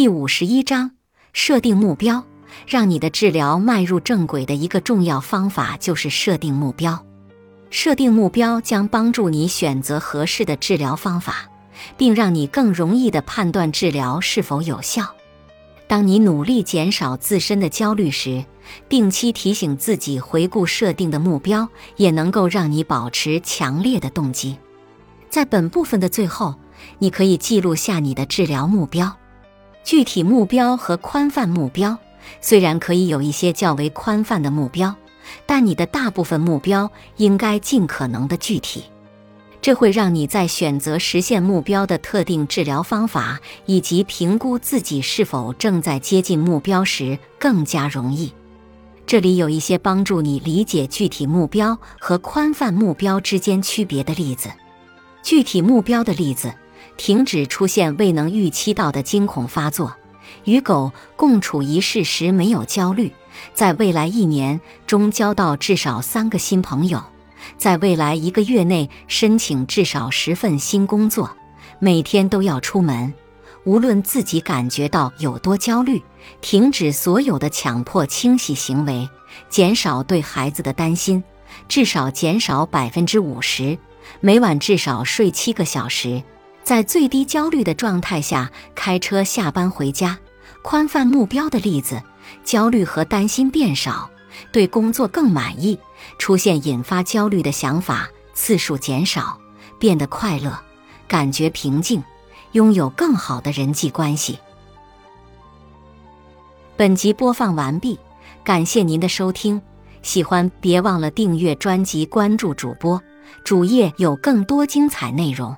[0.00, 0.92] 第五十一章：
[1.32, 2.24] 设定目标。
[2.68, 7.04] 让你的治疗迈入正轨的一个重要方法就是设定目标。
[7.68, 11.50] 设定目标将帮助你选择合适的治疗方法，
[11.96, 15.04] 并让你更容易地判断治疗是否有效。
[15.88, 18.44] 当你努力减少自身的焦虑时，
[18.88, 24.58] 定期提醒自己回顾设定的目标，也能够让你保持强烈的动机。
[25.28, 26.54] 在本部分的最后，
[27.00, 29.12] 你可以记录下你的治疗目标、
[29.88, 31.96] 具体目标和宽泛目标。
[32.42, 34.94] 虽然可以有一些较为宽泛的目标，
[35.46, 38.84] 但你的大部分目标应该尽可能的具体。
[39.62, 48.30] 这会让你在选择实现目标的特定治疗方法，以及评估自己是否正在接近目标时更加容易。
[49.06, 54.50] 这里有一些帮助你理解具体目标和宽泛目标之间区别的例子。
[55.22, 56.52] 具体目标的例子：
[56.98, 59.96] 停止出现未能预期到的惊恐发作。
[60.44, 63.10] 与狗共处一室时没有焦虑，
[63.54, 67.02] 在未来一年中交到至少三个新朋友，
[67.56, 71.34] 在未来一个月内申请至少十份新工作，
[71.78, 73.14] 每天都要出门，
[73.64, 76.02] 无论自己感觉到有多焦虑，
[76.40, 79.08] 停止所有的强迫清洗行为，
[79.48, 81.22] 减少对孩子的担心，
[81.68, 83.78] 至少减少百分之五十，
[84.20, 86.22] 每晚至少睡七个小时。
[86.68, 90.18] 在最低焦虑的状态下开车下班回家，
[90.60, 92.02] 宽泛目标的例子：
[92.44, 94.10] 焦虑和担心变少，
[94.52, 95.78] 对工作更满意，
[96.18, 99.38] 出现引发焦虑的想法次数减少，
[99.78, 100.60] 变得快乐，
[101.08, 102.04] 感觉平静，
[102.52, 104.38] 拥有更好的人际关系。
[106.76, 107.98] 本集播放完毕，
[108.44, 109.58] 感谢您的收听，
[110.02, 113.02] 喜欢别忘了订阅专辑，关注主播
[113.42, 115.56] 主页有更多精彩内容。